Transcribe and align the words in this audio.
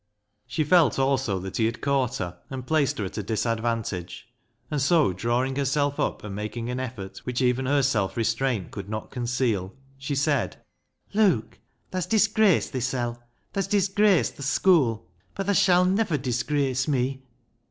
She 0.47 0.63
felt 0.63 0.97
also 0.97 1.37
that 1.41 1.57
he 1.57 1.67
had 1.67 1.79
caught 1.79 2.17
her, 2.17 2.39
and 2.49 2.65
placed 2.65 2.97
her 2.97 3.05
at 3.05 3.19
a 3.19 3.21
disadvantage, 3.21 4.27
and 4.71 4.81
so, 4.81 5.13
drawing 5.13 5.55
herself 5.57 5.99
up 5.99 6.23
and 6.23 6.33
making 6.33 6.71
an 6.71 6.79
effort, 6.79 7.19
which 7.19 7.39
even 7.39 7.67
her 7.67 7.83
self 7.83 8.17
restraint 8.17 8.71
could 8.71 8.89
not 8.89 9.11
conceal, 9.11 9.75
she 9.99 10.15
said 10.15 10.57
—"Luke, 11.13 11.59
tha's 11.91 12.07
disgraced 12.07 12.73
thisel'; 12.73 13.19
tha's 13.53 13.67
disgraced 13.67 14.37
th' 14.37 14.41
schoo', 14.43 15.03
but 15.35 15.45
tha 15.45 15.53
shall 15.53 15.85
never 15.85 16.17
disgrace 16.17 16.87
me." 16.87 17.21